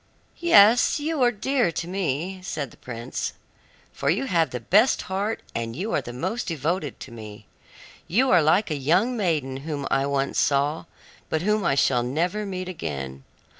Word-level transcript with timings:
"Yes, 0.39 0.99
you 0.99 1.21
are 1.21 1.31
dear 1.31 1.71
to 1.73 1.87
me," 1.87 2.41
said 2.43 2.71
the 2.71 2.77
prince, 2.77 3.33
"for 3.93 4.09
you 4.09 4.25
have 4.25 4.49
the 4.49 4.59
best 4.59 5.03
heart 5.03 5.43
and 5.53 5.75
you 5.75 5.93
are 5.93 6.01
the 6.01 6.11
most 6.11 6.47
devoted 6.47 6.99
to 7.01 7.11
me. 7.11 7.45
You 8.07 8.31
are 8.31 8.41
like 8.41 8.71
a 8.71 8.75
young 8.75 9.15
maiden 9.15 9.57
whom 9.57 9.85
I 9.91 10.07
once 10.07 10.39
saw, 10.39 10.85
but 11.29 11.43
whom 11.43 11.63
I 11.63 11.75
shall 11.75 12.01
never 12.01 12.47
meet 12.47 12.67
again. 12.67 13.25